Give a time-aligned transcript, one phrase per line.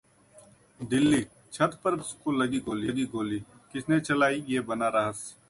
[0.79, 1.21] दिल्ली:
[1.53, 2.31] छत पर बैठे शख्स को
[2.31, 3.39] लगी गोली,
[3.73, 5.35] किसने चलाई ये बना रहस्य